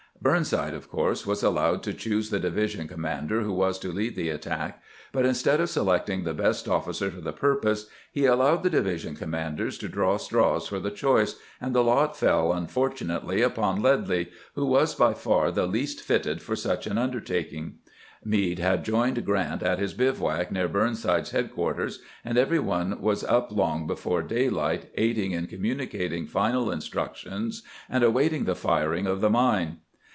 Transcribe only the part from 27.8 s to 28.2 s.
and